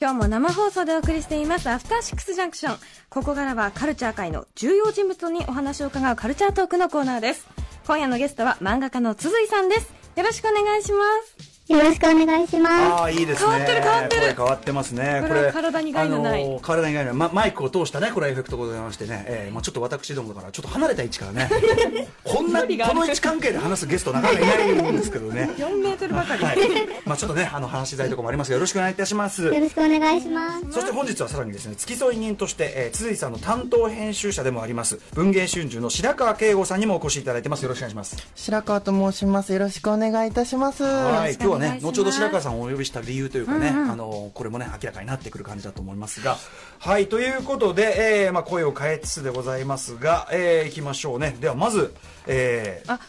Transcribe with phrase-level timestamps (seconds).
[0.00, 1.68] 今日も生放送でお送りしています。
[1.68, 7.46] アフターシックスジャンクションここからはカルチャー界の重要人物にお話を伺うカルチャートークのコーナーです。
[7.86, 9.92] 今夜のゲストは漫画家の鈴井さんです。
[10.16, 11.33] よろしくお願いします。
[11.66, 12.74] よろしくお願いします。
[12.74, 13.48] ああ、いいですね。
[13.48, 15.24] 変わってる変わってる声変わってますね。
[15.26, 21.48] これは体に害のないあのー体に害のない、ま、マイクを通したね、これエフェクトがございましてね、えーまあちょっと私どもだから、ちょっと離れた位置からね、
[22.22, 25.50] こんな、この位置関係で話すゲストなかなかいないんですけどね。
[25.56, 26.58] 4メートルばかり、はい。
[27.06, 29.44] まあちょっとね、あの、話しづらいところもありますが、よろしくお願いいたします。
[29.44, 30.64] よろしくお願いします。
[30.70, 37.62] そして本日はさらにですね、付き添い人として、えー、鈴井さんの担当編集者でもあります、文芸春秋の白川慶吾さんにもお越しいただいてます。
[37.62, 38.16] よろしくお願いします。
[38.34, 39.52] 白川と申します。
[39.54, 40.82] よろしくお願いいたします。
[40.82, 46.36] はい、今日はね後ほど白川さんをお呼びした理由というかね、あのこれもね明らかになってくる感じだと思いますが、
[46.78, 51.36] はいということで、えーまあ声を変えつつでございますが、えー、いきましょうね。
[51.40, 51.94] ではまず、
[52.26, 53.00] えー、あ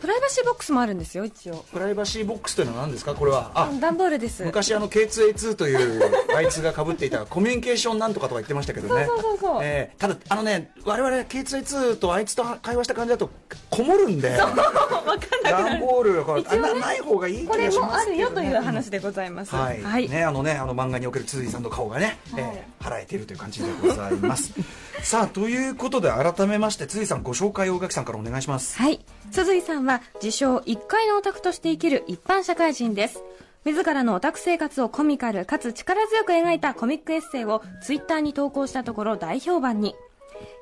[0.00, 1.64] プライバシーボックスもあるんですよ一応。
[1.72, 3.14] プライバシーボックスというのは何ですか？
[3.14, 3.52] これは。
[3.54, 3.70] あ。
[3.80, 4.44] 段ボールです。
[4.44, 6.02] 昔あの K2A2 という
[6.36, 9.06] あいつが被っていた コミュニケーションなんとかとか言ってましたけどね。
[9.06, 9.60] そうそうそうそう。
[9.62, 13.30] えーただあのね我々 K2A2 とあいつと会話した感じだと
[13.70, 14.36] こもるんで。
[15.44, 18.50] 段ボールがこう一応ねあなない方がいい気これがしもあるよますけどね。
[18.50, 19.54] という話でございます。
[19.54, 24.52] はい、はい、ねあのねあの漫画における鈴井さんの顔がね、えー払えているという感じでございます。
[25.02, 28.76] さあということで改めまして鈴井さんご紹介を宇垣さんからお願いします。
[28.76, 29.00] はい。
[29.30, 33.22] 鈴井さんは自称一階のオタクとして生きる一般社会人です。
[33.64, 39.94] 自らのオタク生活をコミカルかつ力強く描いたコミックエッセイをツイッターに投稿したところ大評判に。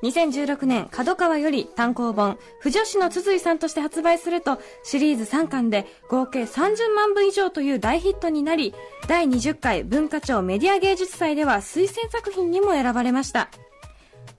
[0.03, 8.75] 2016年、角川より単行本、不女子の鈴井さんとして発売すると、シリーズ3巻で合計30万部以上という大ヒットになり、
[9.09, 13.49] 第20回文化庁メディア芸術祭では推薦作品にも選ばれました。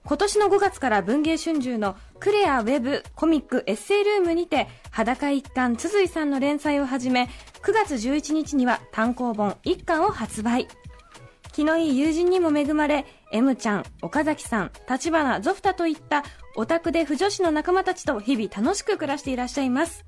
[0.06, 7.30] 今年の5月から文芸春秋のクレアウェブコミックエッセイルームにて裸一貫鈴井さんの連載を始め
[7.62, 10.68] 9月11日には単行本1巻を発売。
[11.52, 16.24] 気のいい友人にも恵まれ M ちゃん岡崎さん立花ゾフタといった
[16.56, 20.04] オタクで不女子の仲間たちと日々楽しく暮らしていらっしゃいます。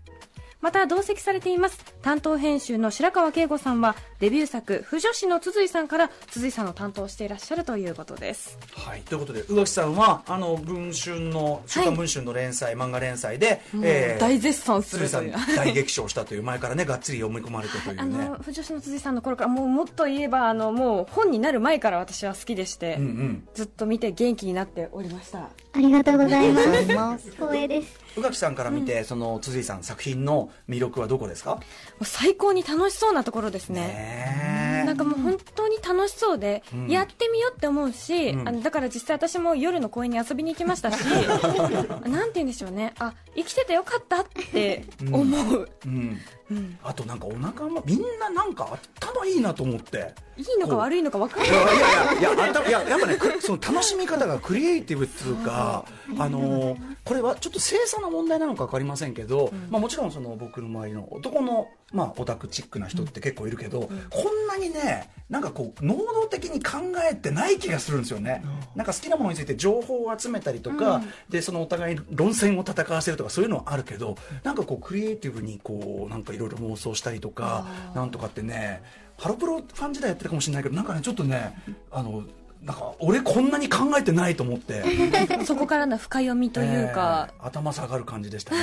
[0.61, 1.79] また同席されています。
[2.03, 8.59] 担当編集の白川慶吾さんはデビュー作「不女子の鈴井さん」から鈴井さんを担当していらっしゃるということです。
[8.75, 18.25] はい、ということで宇垣さんはあの文春の「週刊文春」の連載、漫画連載で、えー大絶賛する鈴井さん大激賞したという前からねがっつり読み込まれてといあうね。
[18.25, 23.49] の不女子の辻さんの頃からもうもっと言えばあのもう本になる前から私は好きでして、うんうん。
[23.55, 27.31] ずっと見て元気になっておりましたありがとうございます。
[27.33, 28.01] 光栄です。
[28.17, 31.61] 宇垣さんから見て、その辻井さん作品の魅力はどこですか？
[32.03, 36.89] 最高に楽しそうなところですねねなんかもう本当に楽しそうで、ん。
[36.89, 38.49] やってみようって思うし、うん。
[38.49, 41.01] あのだから実際私も夜の公園に遊びに行きましたし
[42.07, 42.95] なんて言うんでしょうね。
[42.99, 45.23] あ生きててよかったって思
[45.55, 46.21] う、うん。
[46.51, 46.79] うん。
[46.83, 50.15] あとなんかお腹もみんななんか頭いいなと思って。
[50.37, 51.51] いいのか悪いのか分かんい。
[51.51, 55.87] ないやいやいやいや頭いややっぱねくその楽しみ方がクリエイティブっていうか
[56.19, 66.79] あのーこれはちょっと清楚な問題なのか分かりませんけど、まあ、もちろんその僕の周りの男の、まあ、オタクチックな人って結構いるけど、こんなにねなんかこう能動的に考
[67.11, 68.45] えてない気がするんですよね、
[68.77, 78.83] なんか好きなものについて情報を集めたりとか、でそのお互い論戦を戦わせるとかそういうのはあるけどなんかこうクリエイティブにこうなんかいろいろ妄想したりとかなんとかってね
[79.19, 81.57] ハロプロファン時代やってるかもしれないけどなんかねちょっとね
[81.91, 82.23] あの
[82.67, 84.83] なんか俺こんなに考えてないと思って。
[85.47, 88.59] そこからの深読みというか、えー頭下がる感じでしたね。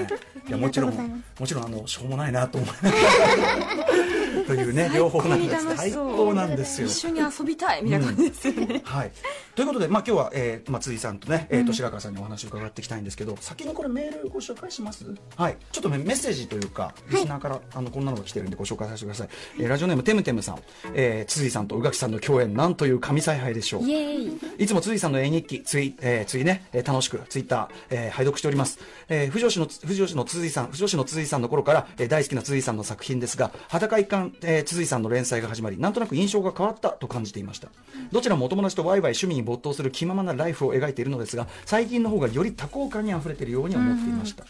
[0.48, 4.44] いやもちろんもちろんあのしょうもないなと思いながら。
[4.46, 4.62] とい。
[4.64, 5.64] うね両方なんです。
[5.66, 6.88] 最最高高なんですよ。
[6.88, 9.12] 一緒に遊びたいみたいな感じですよね、はい、
[9.54, 15.04] ということで、まあ、今日は、えー、松井さんとね、えー、と白川さんにお話を伺っていきたいんですけど、先にこれメールご紹介します？
[15.36, 19.28] はい、ちょっとねメッセージというか、リスナーから、あのこんなのが来てるんでご紹介させてください。
[19.60, 20.58] えーラジオネームテムテムさん、
[20.94, 23.82] えー、辻井さんと宇垣さんの共演、なんという神采配でしょう。
[24.58, 28.78] いつも辻井さんの絵日記、ツイ、えー、ツイね、えー楽しく、ツイッター、えー、拝読しております。
[29.08, 37.68] えー、不女子の、不女子の辻井さん、不女子の辻井さんの頃から、えー、大好きな辻井さんの作品ですが、裸一貫、えー、辻井さんの連載が始まり、なんとなく印象が変わったと感じていました。
[38.12, 44.44] どちらもお友達とワイワイ趣味に没頭する気ままなライフを描いているのですが、最近の方がより多幸感に溢れているように思っていました。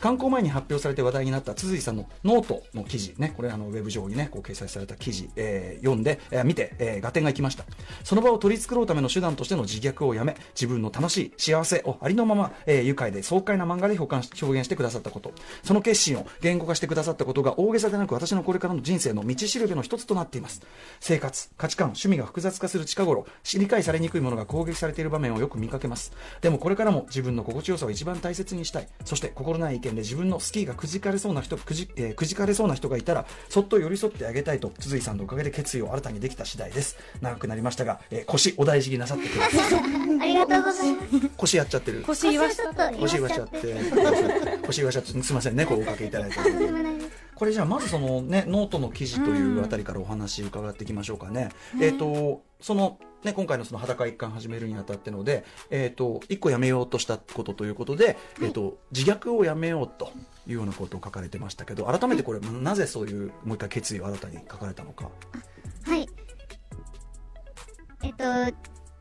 [0.00, 7.64] 刊行前に発表されて話題になったつづ井さんのノートの記事ねこれあのウェブ上にねこう掲載された記事、えー読んで、えー見て、えー合点がいきました。
[8.04, 15.32] その場を取り繕うための手段としての自虐をやめ自分の楽しい幸せをありのまま、えー愉快で爽快な漫画で表現表現してくださったこと。
[15.62, 20.62] その決心を言語化してくださったことが大げさでなく私のこれからの人生の道しるべの一つとなっています。
[21.00, 26.12] 生活価値観趣味が複雑化する近頃理解されにくいものが攻撃されている場面をよく見かけます。
[26.40, 28.88] でもこれからも自分の心地よさを一番大切にしたい。
[29.04, 39.80] そして心ない意見験で自分のスキーがくじかれそうな人くじ,、えーくじかれそうな人がいたらそっと寄り添ってあげたいと鈴井さんのおかげで決意を新たにできた次第です長くなりましたが、えー腰お大事になさってください
[40.20, 41.28] ありがとうございます。
[41.36, 43.48] 腰やっちゃってる腰言わしちょっと言わ腰言わししちゃっ。
[43.48, 46.36] てて腰言わしちゃってすみませんねこうおかけいただいて。
[47.34, 51.50] これじゃあまずそのねノートの記事というあたりからお話伺っていきましょうかね。
[51.80, 60.12] えっ、とそのね今回のその裸一貫始めるにあたってのでえっ、と一個やめようとしたことということで、えっ、と自虐をやめようと
[60.46, 65.10] いうようなことを書かれてましたけど改めてこれなぜそういうもう一回決意を新たに書かれたのか。
[65.84, 66.08] はい。
[68.02, 68.24] えっと、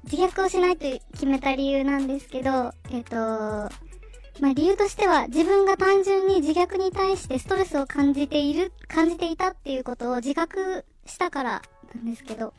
[0.06, 11.62] 自虐をしないと決めた理由なんですけど、えっと、まあ理由としては自分が単純に自虐に対してストレスを感じている、感じていたっていうことを自覚したから
[11.94, 12.54] なんですけど、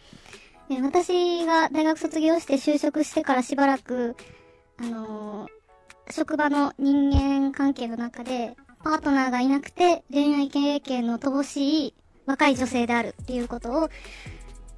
[0.68, 4.16] で私が大学卒業して就職してからしばらく、
[4.78, 5.58] あのー
[6.10, 11.94] 職場の人間関係の中で、パートナーがいなくて恋愛経験の乏しい
[12.24, 13.90] 若い女性であるっていうことを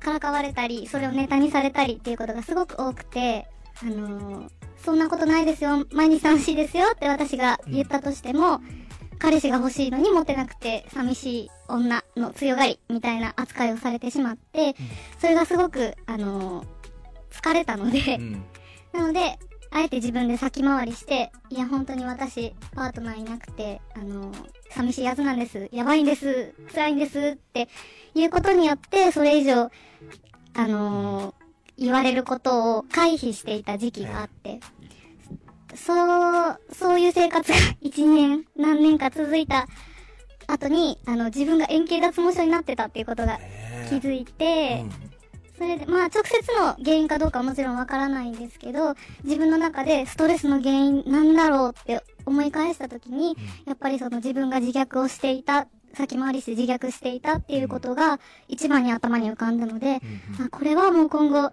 [0.01, 3.47] からかわれたり、それをネタにされたりっていうことがすごく多くて、
[3.81, 4.51] あのー
[4.85, 8.61] そんなことないですよ、毎日楽しいですよって私が言ったとしても、
[9.21, 14.75] 彼氏が欲しいのにモテなくて寂しい女の強がりみたいな扱いをされてしまって、
[15.19, 16.81] それがすごく、あのー
[17.31, 18.45] 疲れたので、うん
[18.93, 19.39] なので、
[19.71, 24.33] あえて自分で先回りして、いや、本当に私、パートナーいなくて、あの、
[24.71, 25.69] 寂しいやつなんです。
[25.71, 26.55] やばいんです。
[26.75, 27.21] 辛いんです。
[27.21, 27.69] って
[28.17, 29.71] いうことによって、それ以上、
[30.55, 31.33] あの
[31.79, 34.59] 言われることを回避していた時期があって、
[35.75, 39.67] そう、そういう生活が一年、何年か続いた
[40.47, 44.85] 後に、あの、自分が円形脱毛症になってたっていうことがね気づいて、
[45.57, 48.95] それで、まあ、直接の原因かどうかはもちろんわからないんですけど、
[49.25, 53.37] 自分の中でストレスの原因なんだろうって思い返したときに、
[53.67, 60.01] やっぱりその自分が自虐をしていた、先回りして自虐していたっていうことが一番に頭に浮かんだので、
[60.43, 61.51] あこれはもう今後、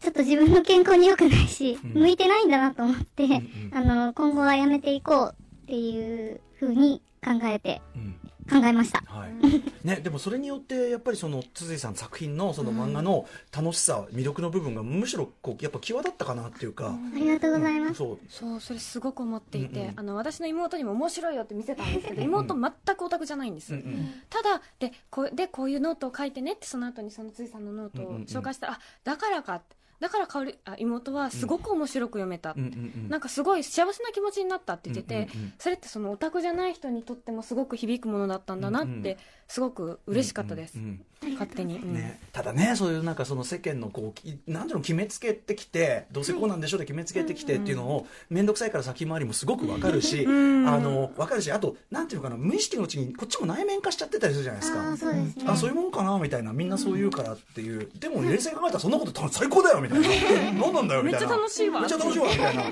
[0.00, 2.02] ちょっと自分の健康に良くないし、うん。
[2.02, 3.70] 向いてないんだなと思って、んうん。
[3.72, 5.34] あの、今後はやめていこう
[5.64, 8.14] っていう風に考えて、うん。
[8.48, 9.02] 考えました。
[9.06, 9.86] はい。
[9.86, 17.94] ね、でもそれによってやっぱりそのつづ井さんの作品のその漫画の楽しさ、魅力の部分がむしろこうやっぱ際立ったかなっていうか、ありがとうございます。
[17.96, 18.18] そう。
[18.28, 19.94] そうそれすごく思っていて、うんうん。
[19.96, 24.12] あの私の妹にも面白いよって見せたんですけど妹全くオタクじゃないんです、うんうん。
[24.30, 28.24] ただでこうでこういうノートを書いてねってその後にそのつづ井さんのノートをうんうんうん。
[28.24, 33.08] 紹介したら、あだからかってだからかおりあ妹はすごく面白く読めた、うんうんうん。
[33.08, 39.18] なんかすごい幸せな気持ちになったって言ってて、うんうんうんそれってそのオタクじゃない人にとってもすごく響くものだったんだなって
[39.48, 40.78] すごく嬉しかったです、
[41.22, 41.94] 勝手に、うん。
[41.94, 50.68] ね、ただねそういうなんかその世間のこうきなんていうの決めつけてきてどうせこうなんでしょうって決めつけてきてっていうのを面倒くさいから先回りもすごくわかるし、ん。
[50.68, 54.82] あのわかるしあとなんていうのかな無意識のうちにこっちも内面化しちゃってたりするじゃないですか。
[54.82, 55.44] ああ、そうですね。
[55.46, 57.88] あそういうもんかなみたいなみんなそう言うからっていう。
[57.98, 60.08] でも冷静に考えたらそんなことた最高だよみたいな。
[60.52, 61.80] 何なんだよみたいなめっちゃ楽しいわ。
[61.80, 62.62] めっちゃ楽しいわみたいな。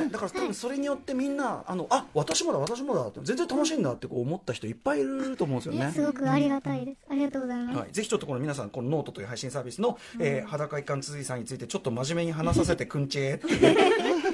[0.00, 0.08] ね。
[0.10, 5.92] だから多分それによってみんなあのあ私もだ私もだって全然楽しいんだってこう思った人いっぱいいると思うんですよね。
[5.92, 6.98] すごくありがたいです。
[7.10, 7.78] ありがとうございます。
[7.78, 13.46] はい、ぜひちょっとこの皆さんこのノートという配信サービスの、えー裸一貫辻井さんについてちょっと真面目に話させてくんちえって。
[13.48, 13.76] いう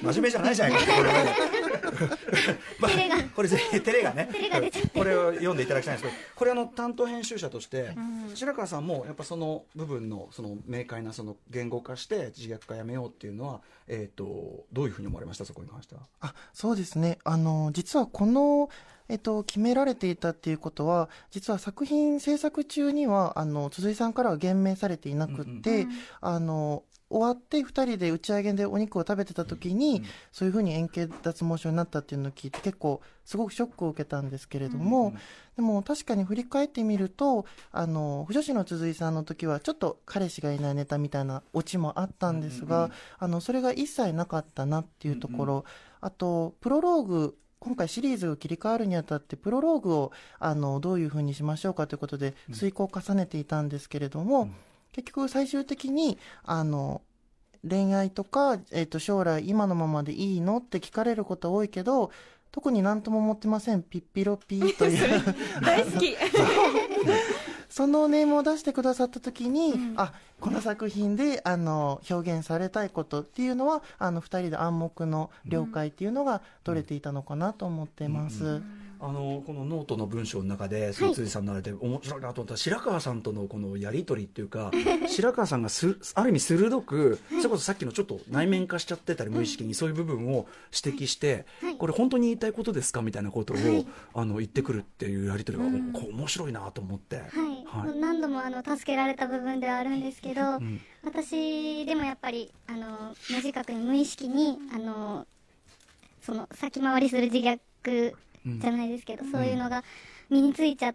[0.03, 1.35] 真面目じゃないじゃないかってこれはね
[2.79, 2.91] まあ
[3.35, 4.29] これぜひ照れがね。
[4.33, 7.95] 照れが出ちゃってこれを読んでいただきたいんですけどこれあの担当編集者として、
[8.35, 15.45] 白川さんもやっぱその部分のその明快なその言語化して自虐化やめようっていうのは、えー、とどういうふうに思われました？
[15.45, 16.03] そこに関しては。
[16.21, 17.19] あそうですね。
[17.25, 18.71] あの実はこの、
[19.11, 25.87] えっと、決められていたっていうことは実は作品制作中にはあの鈴井さんからは言明されていなくって、
[26.21, 35.19] あの終わって2人で打ち上げでお肉を食べてた時に、うんそういうふうに円形脱毛症になったっていうのを聞いて結構すごくショックを受けたんですけれども、うん
[35.57, 42.93] でも確かに振り返ってみるとあの不女子の鈴井さんの時はちょっと彼氏がいないネタみたいなオチもあったんですが、うんうんうん。
[43.19, 45.65] あのそれが一切なかったなっていうところ、
[46.01, 52.55] あとプロローグ今回シリーズを切り替わるにあたってプロローグをあのどういうふうにしましょうかということでうん。
[52.55, 54.55] 遂行を重ねていたんですけれども、うん。
[54.93, 57.03] 結局最終的にあの
[57.69, 60.57] 恋愛とか、えっと将来今のままでいいの？
[60.57, 62.11] って聞かれること多いけど
[62.53, 63.83] 特に何とも思ってません。
[63.83, 65.35] ピッピロピー という。
[65.63, 66.17] 大好き。
[67.69, 69.95] そのネームを出してくださった時に、うん。
[69.97, 78.45] あこの作品であの表現されたいことっていうのはあの2人で暗黙の了解っていうのが取れていたのかなと思ってます。
[78.45, 84.71] うんあのこのノートの文章の中でその辻さんのあれで面白いなと思ったら白川さんとのこのやり取りっていうか
[85.09, 90.47] 白川さんがすある意味鋭くそれこそさっきのちょっと内面化しちゃってたり無意識にそういう部分を
[90.85, 91.77] 指摘してはい。
[91.77, 93.87] これ本当に言いたいことですかみたいなことをはい。
[94.15, 95.93] あの言ってくるっていうやり取りがうん。
[95.93, 97.17] こう面白いなと思って。
[97.17, 97.27] はい、
[97.67, 97.99] はい。
[97.99, 100.81] 何度もあの助けられた部分ではあるんですけど、ん。
[101.05, 105.27] 私でもやっぱりあの無自覚に無意識にあの
[106.21, 109.85] その先回りする自虐じゃないですけど、そういうのが
[110.29, 110.95] 身についちゃっ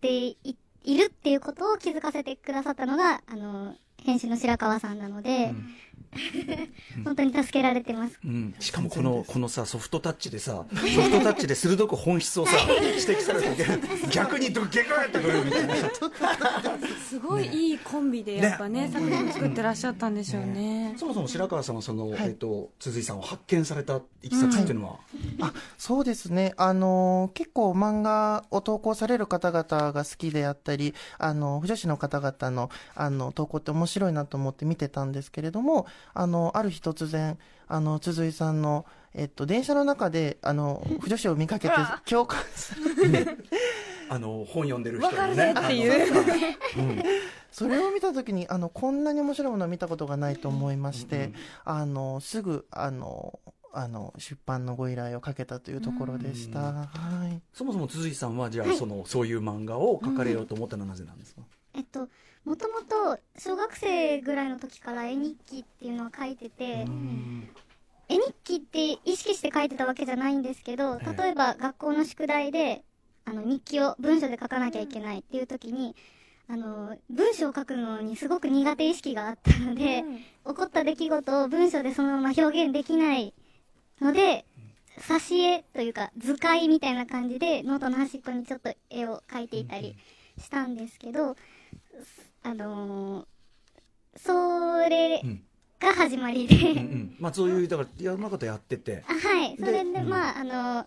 [0.00, 0.36] てい
[0.84, 5.54] いるっていうことを気づかせてくださったのがあの編集の白川さんなので、
[7.04, 8.18] 本当に助けられてます。
[8.24, 13.64] うん、しかもこのこのさソフトタッチでさソフトタッチで鋭く本質をさ 指摘されて
[14.10, 15.74] 逆にドゲガーってくるみたいな。
[17.08, 20.94] すごいいいコンビでやっぱね作品を作ってらっしゃったんでしょうね。
[20.96, 22.24] そもそも白川さんはその、はい。
[22.24, 24.98] えっと鈴井さんを発見されたいきさつっていうのは、
[25.40, 41.74] あそうですね、あの結構漫画を投稿される方々が好きであったり、あの不女子の方々のあの投稿って面白いなと思って見てたんですけれども、あのある日突然、あの鈴井さんの、えっと、電車の中であの不女子を見かけて
[42.04, 43.38] 共感する。
[44.10, 45.54] あの本読んでる人にね。
[45.54, 46.24] ねっていう。
[47.50, 53.38] それを見たときにあのこんなに面白いものは見たことがないと思いまして、うんうんあのすぐあの
[53.76, 56.60] あの出版のご依頼をかけたというところでした。
[56.60, 56.86] うんは
[57.28, 57.42] い。
[57.52, 61.42] そもそも鈴井さんはじゃあ、そのそういう漫画を描かれようと思ったのはなぜなんですか、
[61.74, 62.08] えっと
[62.44, 66.86] もともと小学生ぐらいの時から絵日記っていうのを書いてて、
[68.08, 71.22] 絵日記って意識して書いてたわけじゃないんですけど、ええ。
[71.22, 72.84] 例えば学校の宿題で、
[73.24, 75.96] あの日記を文章で書かなきゃいけないっていう時に、
[76.46, 80.04] あの、文章を書くのにすごく苦手意識があったので、
[80.46, 83.32] 起こった出来事を文章でそのまま表現できない
[84.02, 84.44] ので、
[84.98, 89.96] 挿絵というか図解みたいな感じでノートの端っこにちょっと絵を描いていたり
[90.38, 91.36] したんですけど、
[92.42, 93.26] あのー
[94.16, 95.42] それうん
[95.80, 96.78] が始まりで、うん。
[96.78, 99.02] うんまあそういうだからいろんなことやってて。
[99.08, 99.56] あはい。
[99.58, 100.08] それで、うん。
[100.08, 100.86] まあ、あの、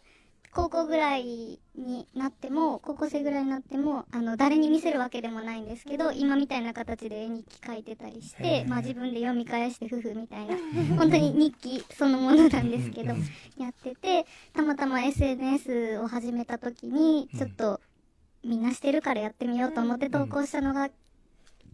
[0.52, 8.70] 高校ぐらいになっても、高校生ぐらいになっても、あの、誰に見せるわけでもないんですけど、今みたいな形で絵日記書いてたりしへて、ー。
[8.70, 10.56] まあ自分で読み返して夫婦みたいな、
[10.98, 13.20] 本当に日記そのものなんですけどうん。
[13.20, 17.82] うん、やってて、たまたま SNS を始めた時に、ちょっと、
[18.48, 20.90] みんなしてるからやってみようと思って投稿したのが、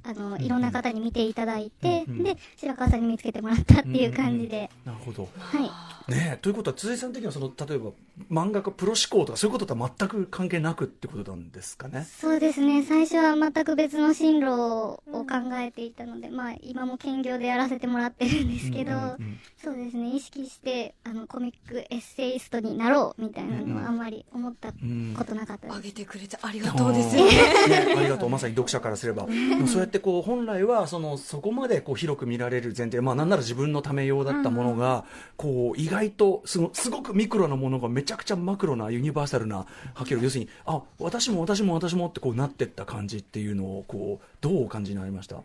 [0.05, 5.29] あの、いろんな方に見ていただいて、で、白川さんに見つけてもらったっていう感じで、なるほど。
[5.37, 5.59] は
[6.07, 6.11] い。
[6.11, 6.37] ねえ。
[6.41, 7.91] ということは辻井さん的にはその例えば
[8.31, 12.83] 漫画家プロ思考とかそういうこととは全く関係なくってことなんですかねそうですね。
[12.83, 20.13] 最初は全く別の進路を考えていたので、まあ今も兼業でやらせてもらってるんですけど、うんうんうんそうですね。
[20.13, 25.77] 意識して、あの、コミックエッセイストになろうみたいなのはあんまり思ったうんことなかったです。
[25.77, 27.95] あげてくれてありがとうですねね。
[27.97, 29.25] ありがとうまさに読者からすれば、
[29.65, 35.05] そうやってこう本来はそのそこまでこう広く見られる前提、まあ、なんなら自分のため用だったものが、
[35.37, 45.37] こう意外とすごすごくミクロなものがめちゃくちゃマクロなユニバーサルな波形要するにあ私も私も私もってこうなってった感じっていうのをこうどうお感じになりました？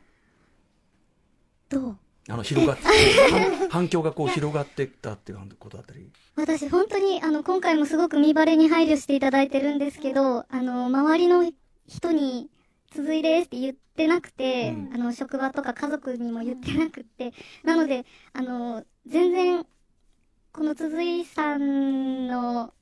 [1.69, 1.97] どう？
[2.31, 2.83] あの広がって
[3.31, 6.11] 反反響がこう広がっていったっていうことだったり。
[6.37, 11.51] 私本当に、あの、今回もすごく見バレに配慮していただいてるんですけど、あの、周りの
[11.89, 12.49] 人に、
[12.95, 14.95] 続いですって言ってなくて、うん。
[14.95, 17.33] あの、職場とか家族にも言ってなくって、
[17.65, 19.67] なので、あの、全然、
[20.59, 22.75] この鈴井さんの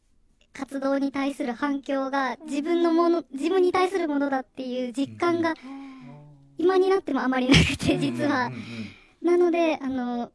[0.55, 5.53] 活動に対する反響が自分のもの、自分に対するものだっていう実感が
[6.57, 8.47] 今になってもあまりなくて、実は。
[8.47, 8.55] うん。
[8.55, 9.39] うんうん。
[9.39, 10.33] なので、あの、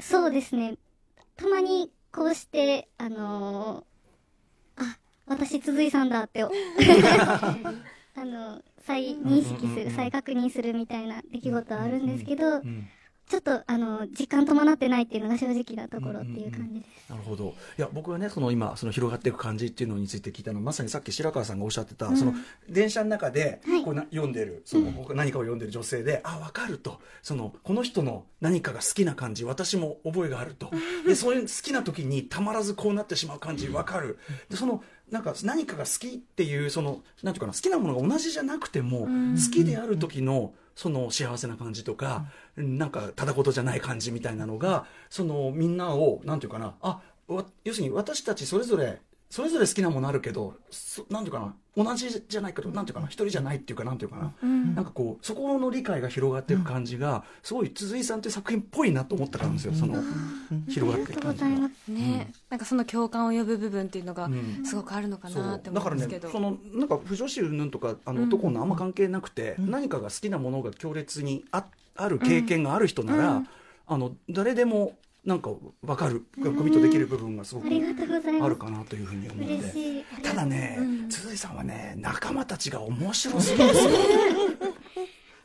[0.00, 0.78] そうですね。
[1.36, 3.84] たまにこうして、あの
[4.76, 4.96] あ、
[5.26, 6.44] 私、鈴井さんだって、
[8.16, 9.96] あの、再認識する、うんうんうんうん。
[9.96, 12.88] 再確認するみたいな出来事はあるんですけど、うん
[13.30, 17.10] ちょっと、あの、実感伴ってないっていうのが正直なところっていう感じです。
[17.10, 17.54] なるほど。
[17.78, 22.34] いや僕はねその今その広がっていく感じっていうのについて聞いたのはまさにさっき白川さんがおっしゃってた、その
[22.68, 23.84] 電車の中ではい。
[23.84, 27.00] こうな読んでるその僕何かを読んでる女性で、あ分かると。
[27.22, 30.70] そのこの人の何かが好きな感じ私も覚えがあると。
[31.06, 34.18] でそういう好きな時にたまらずこうなってしまう感じ分かる。
[34.48, 47.00] でそのなんか何かが好きっていうそのなんていうかな好きなものが同じじゃなくても好きである時のその幸せな感じとか、なんかただ事じゃない感じみたいなのがそのみんなをなんていうかなあ
[47.64, 54.34] 要するに私たちそれぞれそれぞれ好きなものあるけど、そなんていうかな、同じじゃないけど、なんていうかな、一人じゃないっていうか、なんていうかな、
[54.74, 60.02] なんかこう、そこの理解が広がっていく感じが、すごい鈴井さんっていう作品っぽいなと思ったからなんですよ、その、
[60.68, 61.48] 広がっていく感じが。
[61.94, 64.64] ね、なんかその共感を呼ぶ部分っていうのがん。
[64.64, 73.42] すごくあるのかそなってうだからね思うんですけど、そのなんか不女子云々とかあの男のあんま関係なくて、何かが好きなものが強烈にあある経験がある人なら、
[73.86, 75.50] あの誰でもなんか
[75.82, 76.24] 分かる。
[76.42, 78.44] コミットできる部分がすごくありがとうございます。
[78.44, 80.04] あるかなというふうに思って。
[80.22, 83.90] ただね、鈴井さんはね仲間たちが面白すぎですよ。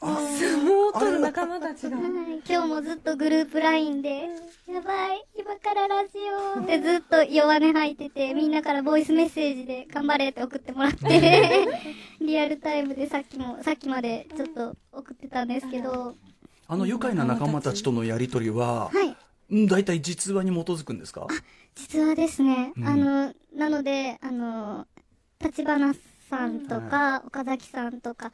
[0.02, 1.98] あ相撲を取る仲間たちが。
[1.98, 2.06] はい。
[2.48, 4.28] 今日もずっとグループ LINE で、
[4.70, 6.20] やばい、今からラジ
[6.58, 11.68] オってずっと弱音吐いてて、みんなからボイスメッセージで頑張れって送ってもらって、
[12.22, 16.16] リアルタイムでさっきも、さっきまでちょっと送ってたんですけど、
[16.68, 19.16] あの愉快な仲間たちとのやり取りは、はい。
[19.52, 21.28] うん大体実話に基づくんですか？
[21.76, 22.88] 実はですね、うん。
[22.88, 24.88] あの、なので、あの、
[25.44, 25.94] 立花
[26.30, 28.32] さんとか、岡崎さんとか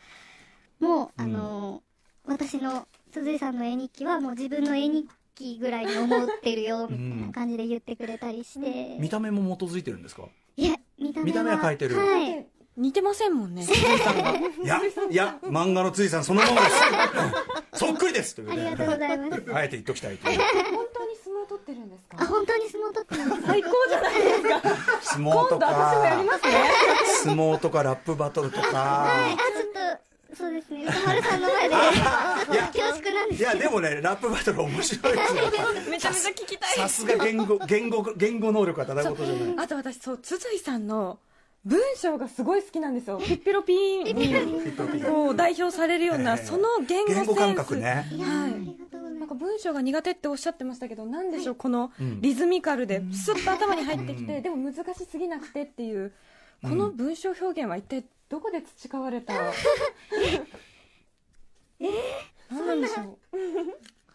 [0.79, 1.81] も、あの、
[2.25, 8.97] 私の鈴井さんの絵日記はもう自分の絵日記ぐらいに思ってるよ、みたいな感じで言ってくれたりして。
[8.99, 10.23] 見た目も基づいてるんですか？
[10.55, 11.25] いや、見た目は。
[11.25, 11.97] 見た目は描いてる。
[11.97, 12.47] はい。
[12.77, 13.63] 似てませんもんね。
[13.63, 14.31] 鈴井さんが。
[14.63, 16.75] いや、いや、漫画のついさんそのものです。
[17.85, 18.35] そっくりです。
[18.35, 18.67] ということで。
[18.67, 19.43] ありがとうございます。
[19.55, 20.39] あえて言っときたいという。
[21.51, 24.61] 取ってるんですあ、か本当に相撲取ってるんです最高じゃないですか
[25.01, 26.53] 相撲と今度私もやりか、ますね
[27.23, 28.71] 相撲とかラップバトルとはい。
[28.71, 29.27] かあ、。
[29.27, 29.97] ちょっ
[30.31, 30.85] と、そうですね。
[30.85, 35.43] 歌丸さんの前で、恐縮なんですいや、でもね、ラップバトル面白いですよ。
[35.89, 39.65] めちゃめちゃ聞きたいさすが言語、言語、言語能力が高いことじゃない。
[39.65, 41.19] あと私そう鈴井さんの
[41.63, 43.19] 文章がすごい好きなんですよ。
[43.19, 44.15] ピッピロピーン。
[44.95, 46.45] にこう代表されるような、ええ。
[46.45, 47.27] その言語センス。
[47.27, 47.83] 言語感覚はい。
[49.19, 56.11] なんか文章が苦手っておっしゃってましたけど、なんでしょう、このうんリズミカルで、スッと頭に入ってきて、でも難しすぎなくてっていう、
[56.63, 59.33] この文章表現は一体どこで培われた、
[61.79, 61.89] え
[62.49, 63.17] 何なんでしょう。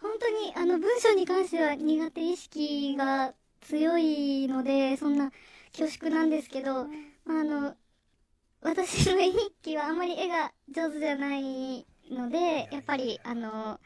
[0.00, 5.30] 本当に、あの、文章に関しては苦手意識が強いので、そんな
[5.76, 6.90] 恐縮なんですけど、ま
[7.26, 7.76] あ、あの、
[8.62, 13.80] 私の絵日記はあんまり絵が上手じゃないので、やっぱり、あの、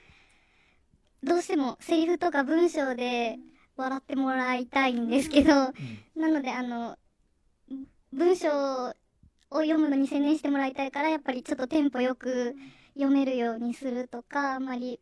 [1.23, 3.39] どうしてもセリフとか文章で
[3.77, 5.51] 笑ってもらいたいんですけど、
[6.17, 6.97] なので、あの、
[8.13, 8.95] 文章を
[9.51, 12.55] 読むのに専念してもらいたいから、やっぱりちょっとテンポよく
[12.95, 15.01] 読めるようにするとか、あんまり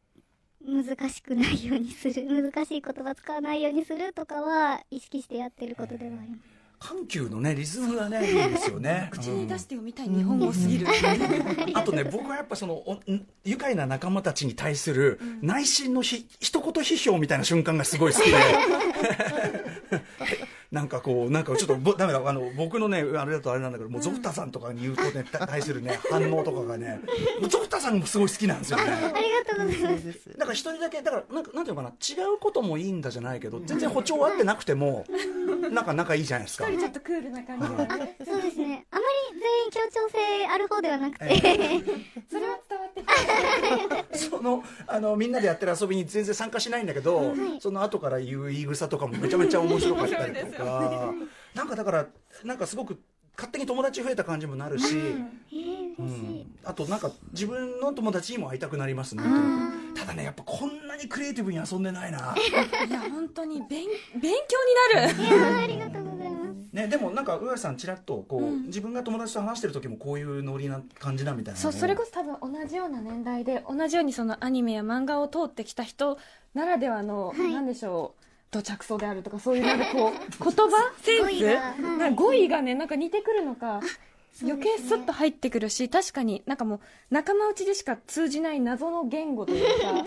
[0.64, 6.57] 難しくないようにする、難しい言葉使わないようにするとかは意識してやってることではあります。
[6.80, 9.08] 緩急のね、リズムがね、いいですよね。
[9.10, 10.86] 口に出して読みたい日本語すぎる。
[11.74, 13.00] あとね、僕はやっぱその、
[13.44, 18.36] 愉快な仲間たちに対する内心のひ、一言批評みたいな瞬間がすごい好きで。
[20.70, 27.00] なんかこう、なんかちょっとぼ、 ダメだ、あの、僕のね、あれだとあれなんだけど、もうゾフタさんとかに言うとね、 た対するね、反応とかがね、
[27.48, 28.84] ゾフタさんもすごい好きなんですよね。
[28.84, 30.30] ありがとうございます。
[30.36, 35.06] だから一人だけ、だから、なんか、なんていうのかな、違うこともいいんだじゃないけど、全然歩調合ってなくても、
[35.72, 36.66] なんか仲いいじゃないですか。
[36.66, 38.16] ちょっとクールな感じがね。
[38.24, 38.86] そうですね。
[38.90, 39.00] あま
[39.32, 41.26] り全員協調性ある方ではなくて、
[42.30, 42.92] それは伝わっ
[44.12, 44.18] て。
[44.18, 52.06] そのあのみんなでやってる遊びに全然参加しないんだけど、その後から言う言い草とかもめちゃめちゃ面白かったりとか、なんかだから
[52.44, 53.00] なんかすごく
[53.36, 56.02] 勝手に友達増えた感じもなるし、えー、う。
[56.02, 59.22] ん、あとなんか自分の友達にも会いたくなりますね。
[59.94, 62.34] ただねやっぱこんなにクリエイティブに遊んでないな、
[62.88, 63.86] いや、本当に勉、
[64.20, 65.22] 勉強になる。
[65.22, 66.68] いやーありがとうございます。
[66.72, 76.18] ね、でもなんか上橋さんちらっとこう、自分が友達と話してる時もこういうノリな感じなみたいなそう、それこそ多分同じような年代で、同じようにそのアニメや漫画を通ってきた人
[76.54, 77.52] ならではの、はい。
[77.52, 80.12] なんでしょう、土着層であるとか、そういうなんかこう、
[80.44, 80.92] 言葉？
[81.02, 81.22] センス？
[81.22, 83.80] 語彙がはいなんか語彙がね、なんか似てくるのか、
[84.42, 86.80] 余計スッと入ってくるし、確かになんかもう、
[87.10, 90.04] 仲間内でしか通じない謎の言語というか、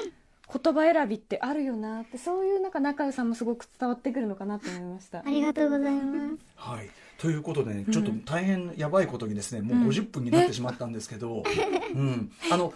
[0.59, 5.19] 言葉選びってあるよなって、そういうなんか仲良さもすごく伝わってくるのかなと思いました。
[5.19, 5.23] あ。
[5.25, 6.45] りがとうございます。
[6.55, 11.43] はい、ということでね、ちょっと大変やばいことにですね、もう50分になってしまったんですけど、
[11.95, 12.75] うん、あのこ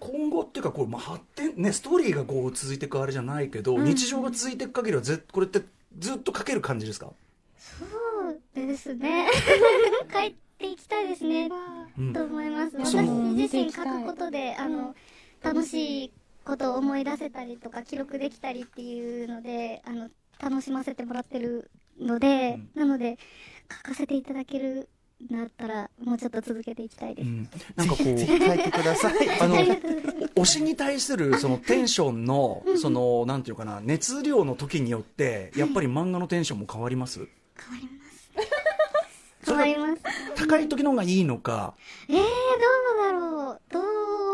[0.00, 5.62] 今後っていうかこう、まあ、発展ねストーリーがこう続いていくあれじゃないけど、日常が続いていく限りはぜこれって
[5.98, 7.10] ずっと書ける感じですか、
[7.56, 7.84] そ
[8.30, 9.28] うですね。
[10.12, 11.50] 帰っていきたいですね。
[11.98, 12.76] うんと思います。
[12.76, 14.94] 私自身書くことで、あの、
[15.42, 16.12] 楽しい
[16.44, 20.10] ことを思い出せたりとか、記録できたりっていうので、あの、
[20.40, 23.18] 楽しませてもらってるので、なので、
[23.70, 24.88] 書かせていただける
[25.24, 27.26] んだったら、もうちょっと続けていきたいです。
[27.26, 29.40] うん、なんかこう書いてください。
[29.40, 29.56] あの。
[30.36, 37.26] 推しに対するそのテンションのそのなんていうかな熱量の時によってやっぱり漫画のテンションも変わります？
[37.58, 39.44] 変わります。
[39.44, 40.02] 変わります。
[40.36, 41.74] 高い時の方がいいのか、
[42.08, 42.26] えー、どう
[43.04, 43.60] だろう。
[43.72, 43.82] どう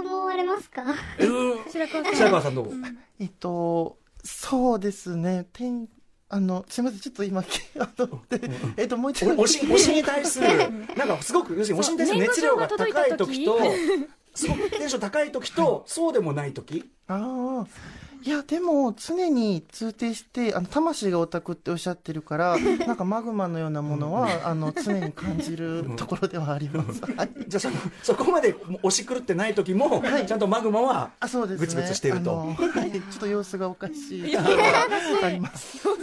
[0.00, 0.82] 思われますか？
[0.82, 2.72] うーん白川さん白川さんどう？
[3.18, 5.46] えっと、そうですね。
[5.54, 5.88] 天
[6.28, 7.40] あの、すみません、ちょっと今、
[7.78, 9.32] あの、でえっと、もう一度。
[9.32, 10.48] お推し推しに対する、
[10.96, 13.58] なんかすごく、要するに推しに対する熱量が高い時と、
[14.34, 17.66] すごくテンション高い時と、そうでもない時ああ。
[18.26, 22.56] いや、でも、常に通底して、あの、魂がオタクっておっしゃってるから、
[22.86, 27.02] なんかマグマのようなものは、あの、常に感じる ところではあります。
[27.02, 27.30] はい。
[27.46, 31.66] じゃあその、そこまで押し狂ってない時も、ちゃんとマグマは、あ、そうですね。
[31.66, 32.92] ぐつぐつしていると はい。
[32.92, 34.36] ちょっと様子がおかしい。
[34.36, 35.78] あります。
[35.78, 35.96] そう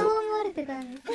[0.00, 1.12] 思われてたんです。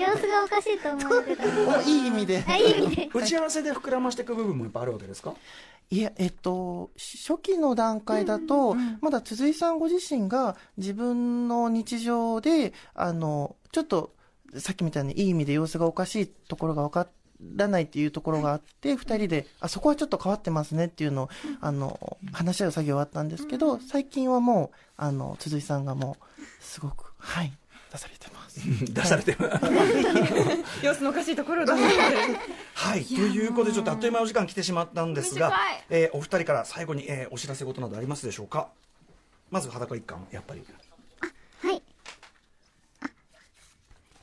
[0.00, 1.82] 様子がおかしいと思われてた。
[1.82, 2.44] いい意味で。
[2.46, 3.10] あ、いい意味で。
[3.14, 5.34] 打ち合わせで膨らましていく部分もやっぱあるわけですか？
[5.90, 14.14] いや、えっと、初期の段階だと、まだ鈴井さんご自身が自分の日常で、あの、ちょっと、
[14.58, 17.08] さっきみたいにいい意味で様子がおかしいところが分か
[17.56, 21.28] らないっていうところがあって、二人で、あ、そこはちょっと変わってますねっていうのを、
[21.60, 27.52] あの、話し合う作業はあったんですけど、最近はもう、あの、鈴井さんがもう、すごく、はい、
[27.96, 28.60] 出されてます。
[28.92, 29.38] 出されてる。
[30.82, 31.74] 様子のおかしいところだ
[32.74, 33.04] はい。
[33.04, 35.52] ということで、ちょっとあっという間のお時間来てしまったんですが
[35.90, 38.68] えーお二人から最後に、えーお知らせ事などありますでしょうか？
[39.50, 40.64] まず裸一貫、やっぱり。
[41.62, 41.82] はい。
[43.02, 43.06] あ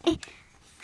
[0.06, 0.10] え、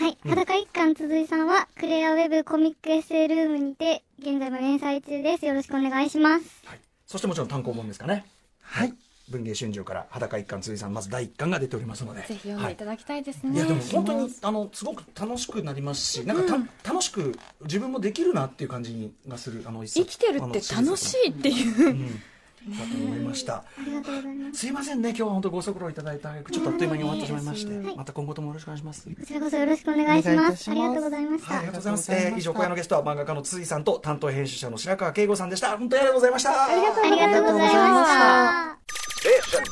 [0.03, 0.17] はい。
[0.27, 5.45] 裸一貫鈴井さんは、クレアウェブコミックエッセイルームにて、現在も連載中です。
[5.45, 6.45] よろしくお願いします。
[6.65, 6.79] はい。
[7.05, 8.25] そしてもちろん単行本ですかね。
[8.61, 8.93] はい。
[9.29, 12.21] 文芸春秋から裸一貫辻さん、まず第一巻が出ておりますので。
[12.21, 22.21] ぜひ読んでいただきたいですいね、やでも本当にあのすごく楽しくなりますし、なんかた、楽しく自分もできるなっていう感じがするあの一冊生きてるって楽しいっていううん
[22.67, 23.55] だと思いました。
[23.55, 24.59] ありがとうございます。
[24.59, 29.07] すいませんね、今日は本当ご足労いただいたちょっとあっという間に終わってしまいまして、はいまた今後ともよろしくお願いします。
[29.07, 30.69] こちらこそよろしくお願いします。
[30.69, 31.53] ありがとうございました。
[31.53, 32.37] はい、ありがとうございます。
[32.37, 35.77] 以上、今夜のゲストは漫画家の辻さんと担当編集者の白川慶吾さんでした。
[35.77, 36.65] 本当にありがとうございました。
[36.65, 38.88] ありがとうございました。
[39.29, 39.65] station.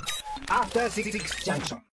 [0.49, 1.81] After City Junction.